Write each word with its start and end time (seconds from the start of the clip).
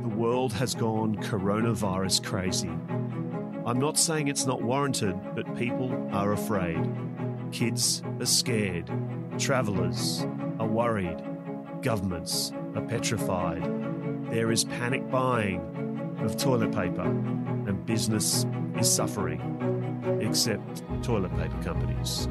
The 0.00 0.08
world 0.08 0.54
has 0.54 0.74
gone 0.74 1.16
coronavirus 1.16 2.24
crazy. 2.24 2.70
I'm 3.66 3.78
not 3.78 3.98
saying 3.98 4.28
it's 4.28 4.46
not 4.46 4.62
warranted, 4.62 5.14
but 5.34 5.54
people 5.54 5.92
are 6.12 6.32
afraid. 6.32 6.80
Kids 7.52 8.02
are 8.18 8.24
scared. 8.24 8.90
Travellers 9.38 10.26
are 10.58 10.66
worried. 10.66 11.22
Governments 11.82 12.52
are 12.74 12.80
petrified. 12.80 13.62
There 14.30 14.50
is 14.50 14.64
panic 14.64 15.08
buying 15.10 15.60
of 16.20 16.38
toilet 16.38 16.72
paper, 16.72 17.02
and 17.02 17.84
business 17.84 18.46
is 18.78 18.90
suffering, 18.90 20.18
except 20.22 20.82
toilet 21.02 21.36
paper 21.36 21.62
companies. 21.62 22.28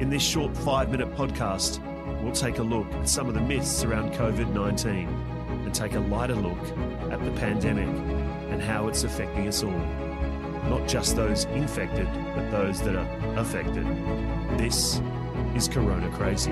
In 0.00 0.08
this 0.08 0.22
short 0.22 0.56
five 0.56 0.90
minute 0.90 1.14
podcast, 1.14 1.78
we'll 2.22 2.32
take 2.32 2.56
a 2.56 2.62
look 2.62 2.90
at 2.94 3.08
some 3.08 3.28
of 3.28 3.34
the 3.34 3.40
myths 3.42 3.84
around 3.84 4.14
COVID 4.14 4.54
19 4.54 5.39
and 5.70 5.74
take 5.76 5.94
a 5.94 6.00
lighter 6.00 6.34
look 6.34 6.58
at 7.12 7.24
the 7.24 7.30
pandemic 7.38 7.86
and 8.50 8.60
how 8.60 8.88
it's 8.88 9.04
affecting 9.04 9.46
us 9.46 9.62
all. 9.62 9.70
Not 10.68 10.88
just 10.88 11.14
those 11.14 11.44
infected, 11.44 12.08
but 12.34 12.50
those 12.50 12.80
that 12.82 12.96
are 12.96 13.38
affected. 13.38 13.86
This 14.58 15.00
is 15.54 15.68
Corona 15.68 16.10
Crazy. 16.10 16.50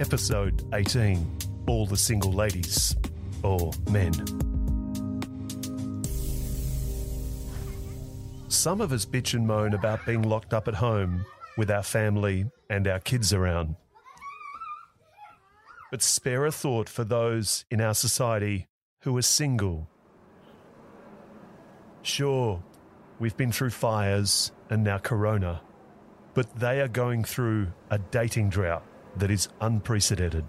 Episode 0.00 0.64
18 0.72 1.36
All 1.66 1.84
the 1.84 1.96
Single 1.96 2.32
Ladies, 2.32 2.96
or 3.42 3.72
Men. 3.90 4.14
Some 8.48 8.80
of 8.80 8.92
us 8.92 9.04
bitch 9.04 9.34
and 9.34 9.46
moan 9.46 9.74
about 9.74 10.06
being 10.06 10.22
locked 10.22 10.54
up 10.54 10.66
at 10.66 10.76
home 10.76 11.26
with 11.58 11.70
our 11.70 11.82
family 11.82 12.46
and 12.70 12.88
our 12.88 13.00
kids 13.00 13.34
around. 13.34 13.76
But 15.90 16.02
spare 16.02 16.44
a 16.44 16.52
thought 16.52 16.88
for 16.88 17.04
those 17.04 17.64
in 17.70 17.80
our 17.80 17.94
society 17.94 18.68
who 19.02 19.16
are 19.16 19.22
single. 19.22 19.88
Sure, 22.02 22.62
we've 23.18 23.36
been 23.36 23.52
through 23.52 23.70
fires 23.70 24.52
and 24.70 24.84
now 24.84 24.98
corona, 24.98 25.62
but 26.34 26.54
they 26.56 26.80
are 26.80 26.88
going 26.88 27.24
through 27.24 27.68
a 27.90 27.98
dating 27.98 28.50
drought 28.50 28.84
that 29.16 29.30
is 29.30 29.48
unprecedented. 29.60 30.44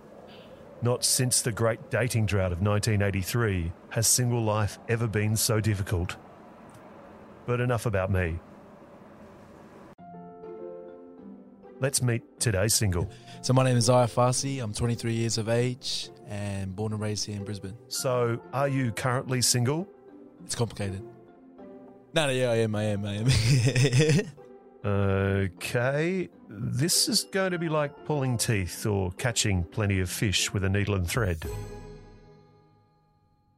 Not 0.81 1.03
since 1.03 1.41
the 1.41 1.51
great 1.51 1.89
dating 1.89 2.25
drought 2.25 2.51
of 2.51 2.61
1983 2.61 3.71
has 3.89 4.07
single 4.07 4.41
life 4.41 4.79
ever 4.87 5.07
been 5.07 5.35
so 5.35 5.59
difficult. 5.59 6.15
But 7.45 7.59
enough 7.59 7.85
about 7.85 8.11
me. 8.11 8.39
Let's 11.79 12.01
meet 12.01 12.39
today's 12.39 12.73
single. 12.73 13.09
So 13.41 13.53
my 13.53 13.63
name 13.63 13.77
is 13.77 13.85
Zaya 13.85 14.07
Farsi. 14.07 14.61
I'm 14.61 14.73
23 14.73 15.13
years 15.13 15.37
of 15.37 15.47
age 15.49 16.09
and 16.27 16.75
born 16.75 16.91
and 16.93 17.01
raised 17.01 17.25
here 17.25 17.37
in 17.37 17.43
Brisbane. 17.43 17.77
So, 17.87 18.39
are 18.53 18.67
you 18.67 18.91
currently 18.91 19.41
single? 19.41 19.87
It's 20.45 20.55
complicated. 20.55 21.01
No, 22.13 22.27
no, 22.27 22.31
yeah, 22.31 22.51
I 22.51 22.55
am, 22.57 22.75
I 22.75 22.83
am, 22.83 23.05
I 23.05 23.13
am. 23.15 24.25
Okay. 24.85 26.29
This 26.47 27.09
is 27.09 27.25
going 27.25 27.51
to 27.51 27.59
be 27.59 27.67
like 27.67 28.05
pulling 28.05 28.37
teeth 28.37 28.85
or 28.85 29.11
catching 29.11 29.65
plenty 29.65 29.99
of 29.99 30.09
fish 30.09 30.53
with 30.53 30.63
a 30.63 30.69
needle 30.69 30.95
and 30.95 31.05
thread. 31.05 31.43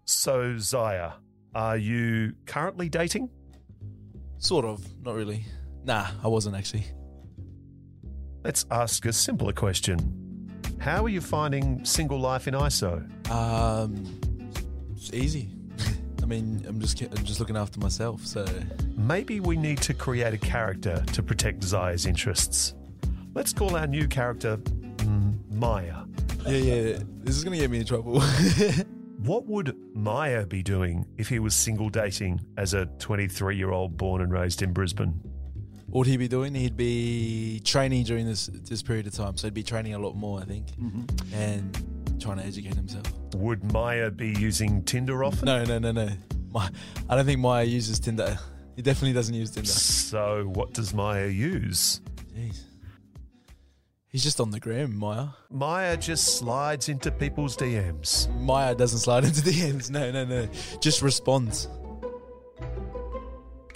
So, 0.06 0.58
Zaya, 0.58 1.12
are 1.54 1.78
you 1.78 2.34
currently 2.48 2.90
dating? 2.90 3.30
sort 4.42 4.66
of, 4.66 4.84
not 5.04 5.16
really. 5.16 5.46
Nah, 5.86 6.08
I 6.24 6.28
wasn't 6.28 6.56
actually. 6.56 6.86
Let's 8.44 8.66
ask 8.72 9.06
a 9.06 9.14
simpler 9.14 9.54
question. 9.54 10.18
How 10.80 11.06
are 11.06 11.10
you 11.10 11.22
finding 11.22 11.86
single 11.86 12.20
life 12.20 12.48
in 12.48 12.56
ISO? 12.56 13.06
Um, 13.30 14.20
it's 14.96 15.14
easy. 15.14 15.50
I 16.24 16.26
mean, 16.26 16.66
I'm 16.68 16.80
just 16.80 17.00
I'm 17.02 17.24
just 17.24 17.40
looking 17.40 17.58
after 17.58 17.80
myself. 17.80 18.26
So 18.26 18.46
Maybe 18.98 19.40
we 19.40 19.58
need 19.58 19.80
to 19.84 19.94
create 19.94 20.34
a 20.34 20.38
character 20.38 21.04
to 21.14 21.24
protect 21.24 21.64
Zaya's 21.64 22.06
interests. 22.06 22.74
Let's 23.34 23.54
call 23.54 23.76
our 23.76 23.88
new 23.88 24.08
character 24.08 24.60
Maya. 25.50 26.06
yeah, 26.48 26.58
yeah. 26.58 27.00
This 27.24 27.38
is 27.38 27.44
gonna 27.44 27.58
get 27.58 27.70
me 27.70 27.80
in 27.80 27.86
trouble. 27.86 28.22
What 29.24 29.46
would 29.46 29.78
Maya 29.94 30.48
be 30.48 30.64
doing 30.64 31.06
if 31.16 31.30
he 31.30 31.38
was 31.38 31.56
single 31.56 31.90
dating 31.90 32.42
as 32.58 32.74
a 32.74 32.88
23 32.98 33.56
year 33.56 33.70
old 33.70 33.96
born 33.96 34.20
and 34.20 34.34
raised 34.34 34.64
in 34.64 34.74
Brisbane? 34.74 35.22
What 35.92 36.00
would 36.00 36.08
he 36.08 36.16
be 36.16 36.30
doing? 36.30 36.56
He'd 36.56 36.78
be 36.78 37.62
training 37.66 38.06
during 38.06 38.26
this 38.26 38.48
this 38.48 38.82
period 38.82 39.08
of 39.08 39.14
time. 39.14 39.36
So 39.36 39.48
he'd 39.48 39.54
be 39.54 39.62
training 39.62 39.94
a 39.94 40.00
lot 40.00 40.16
more, 40.16 40.40
I 40.40 40.46
think, 40.46 40.68
mm-hmm. 40.68 41.34
and 41.34 42.22
trying 42.22 42.38
to 42.38 42.46
educate 42.46 42.76
himself. 42.76 43.12
Would 43.36 43.74
Maya 43.74 44.10
be 44.10 44.30
using 44.30 44.84
Tinder 44.84 45.22
often? 45.22 45.48
No, 45.48 45.66
no, 45.66 45.80
no, 45.80 45.92
no. 45.92 46.10
My, 46.54 46.70
I 47.10 47.16
don't 47.16 47.26
think 47.26 47.42
Maya 47.42 47.66
uses 47.66 48.00
Tinder. 48.00 48.40
He 48.78 48.82
definitely 48.82 49.12
doesn't 49.12 49.36
use 49.36 49.52
Tinder. 49.52 49.68
So, 49.70 50.50
what 50.54 50.72
does 50.74 50.94
Maya 50.94 51.28
use? 51.28 52.00
Jeez. 52.34 52.62
He's 54.08 54.24
just 54.24 54.40
on 54.40 54.52
the 54.52 54.62
gram, 54.62 54.98
Maya. 54.98 55.28
Maya 55.50 55.98
just 55.98 56.38
slides 56.38 56.88
into 56.88 57.12
people's 57.12 57.58
DMs. 57.58 58.34
Maya 58.40 58.76
doesn't 58.76 59.00
slide 59.00 59.26
into 59.26 59.42
the 59.42 59.62
ends. 59.62 59.90
No, 59.90 60.10
no, 60.10 60.24
no. 60.24 60.48
Just 60.80 61.02
responds. 61.02 61.68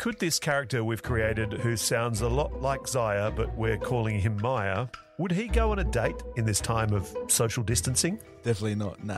Could 0.06 0.20
this 0.20 0.38
character 0.38 0.84
we've 0.84 1.02
created, 1.02 1.52
who 1.52 1.76
sounds 1.76 2.22
a 2.22 2.30
lot 2.30 2.62
like 2.62 2.88
Zaya, 2.88 3.32
but 3.32 3.58
we're 3.58 3.80
calling 3.80 4.20
him 4.20 4.38
Maya, 4.40 4.86
would 5.18 5.32
he 5.32 5.48
go 5.48 5.72
on 5.72 5.80
a 5.80 5.84
date 5.84 6.22
in 6.36 6.46
this 6.46 6.60
time 6.60 6.94
of 6.94 7.12
social 7.28 7.64
distancing? 7.64 8.20
Definitely 8.44 8.76
not. 8.76 9.04
Nah. 9.04 9.18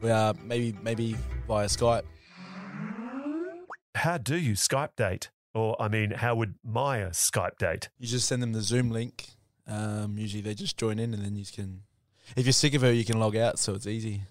We 0.00 0.10
are 0.10 0.32
maybe 0.44 0.78
maybe 0.80 1.16
via 1.48 1.66
Skype. 1.66 2.04
How 3.96 4.16
do 4.16 4.36
you 4.36 4.52
Skype 4.52 4.94
date? 4.94 5.30
Or, 5.54 5.74
I 5.82 5.88
mean, 5.88 6.12
how 6.12 6.36
would 6.36 6.54
Maya 6.62 7.10
Skype 7.10 7.58
date? 7.58 7.88
You 7.98 8.06
just 8.06 8.28
send 8.28 8.40
them 8.40 8.52
the 8.52 8.62
Zoom 8.62 8.92
link. 8.92 9.26
Um, 9.66 10.18
usually 10.18 10.40
they 10.40 10.54
just 10.54 10.76
join 10.76 11.00
in, 11.00 11.12
and 11.12 11.24
then 11.24 11.34
you 11.34 11.44
can. 11.52 11.82
If 12.36 12.46
you're 12.46 12.52
sick 12.52 12.74
of 12.74 12.82
her, 12.82 12.92
you 12.92 13.04
can 13.04 13.18
log 13.18 13.34
out, 13.34 13.58
so 13.58 13.74
it's 13.74 13.88
easy. 13.88 14.22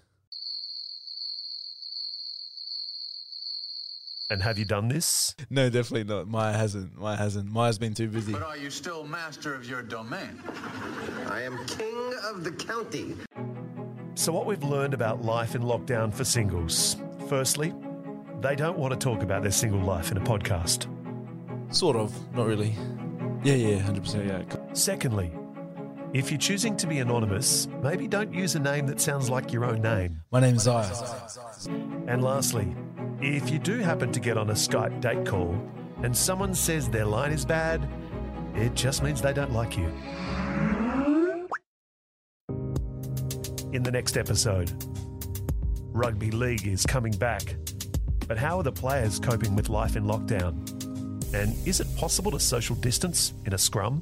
And 4.29 4.43
have 4.43 4.59
you 4.59 4.65
done 4.65 4.89
this? 4.89 5.33
No, 5.49 5.69
definitely 5.69 6.03
not. 6.03 6.27
Maya 6.27 6.51
hasn't. 6.51 6.97
Maya 6.97 7.15
hasn't. 7.15 7.49
Maya's 7.49 7.77
been 7.77 7.93
too 7.93 8.09
busy. 8.09 8.33
But 8.33 8.43
are 8.43 8.57
you 8.57 8.69
still 8.69 9.05
master 9.05 9.55
of 9.55 9.65
your 9.65 9.81
domain? 9.81 10.43
I 11.27 11.43
am 11.43 11.65
king 11.65 12.13
of 12.25 12.43
the 12.43 12.51
county. 12.51 13.15
So, 14.15 14.33
what 14.33 14.45
we've 14.45 14.63
learned 14.63 14.93
about 14.93 15.23
life 15.23 15.55
in 15.55 15.61
lockdown 15.61 16.13
for 16.13 16.25
singles. 16.25 16.97
Firstly, 17.29 17.73
they 18.41 18.55
don't 18.55 18.77
want 18.77 18.91
to 18.91 18.99
talk 18.99 19.23
about 19.23 19.43
their 19.43 19.51
single 19.51 19.79
life 19.79 20.11
in 20.11 20.17
a 20.17 20.21
podcast. 20.21 20.87
Sort 21.73 21.95
of. 21.95 22.13
Not 22.35 22.47
really. 22.47 22.75
Yeah, 23.43 23.53
yeah, 23.53 23.79
hundred 23.79 24.03
percent. 24.03 24.25
Yeah. 24.27 24.43
Secondly, 24.73 25.31
if 26.11 26.31
you're 26.31 26.37
choosing 26.37 26.75
to 26.77 26.87
be 26.87 26.99
anonymous, 26.99 27.69
maybe 27.81 28.09
don't 28.09 28.33
use 28.33 28.55
a 28.55 28.59
name 28.59 28.87
that 28.87 28.99
sounds 28.99 29.29
like 29.29 29.53
your 29.53 29.63
own 29.63 29.81
name. 29.81 30.21
My 30.31 30.41
name's 30.41 30.63
Zaya. 30.63 30.91
And 32.07 32.21
lastly, 32.23 32.75
if 33.21 33.49
you 33.49 33.59
do 33.59 33.79
happen 33.79 34.11
to 34.11 34.19
get 34.19 34.37
on 34.37 34.49
a 34.49 34.53
Skype 34.53 35.01
date 35.01 35.25
call 35.25 35.57
and 36.03 36.15
someone 36.15 36.53
says 36.53 36.89
their 36.89 37.05
line 37.05 37.31
is 37.31 37.45
bad, 37.45 37.87
it 38.55 38.73
just 38.75 39.03
means 39.03 39.21
they 39.21 39.33
don't 39.33 39.53
like 39.53 39.77
you. 39.77 39.87
In 43.73 43.83
the 43.83 43.91
next 43.91 44.17
episode, 44.17 44.71
rugby 45.91 46.31
league 46.31 46.65
is 46.65 46.85
coming 46.85 47.13
back. 47.13 47.55
But 48.27 48.37
how 48.37 48.57
are 48.57 48.63
the 48.63 48.71
players 48.71 49.19
coping 49.19 49.55
with 49.55 49.69
life 49.69 49.95
in 49.95 50.05
lockdown? 50.05 50.53
And 51.33 51.55
is 51.67 51.79
it 51.79 51.87
possible 51.97 52.31
to 52.31 52.39
social 52.39 52.75
distance 52.75 53.33
in 53.45 53.53
a 53.53 53.57
scrum? 53.57 54.01